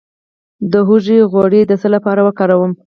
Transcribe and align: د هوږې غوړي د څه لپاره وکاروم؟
د 0.71 0.73
هوږې 0.87 1.17
غوړي 1.31 1.61
د 1.65 1.71
څه 1.81 1.87
لپاره 1.95 2.21
وکاروم؟ 2.27 2.71